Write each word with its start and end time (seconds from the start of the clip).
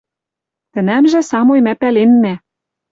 Тӹнӓмжӹ 0.73 1.21
самой 1.31 1.59
мӓ 1.65 1.73
пӓленнӓ 1.81 2.33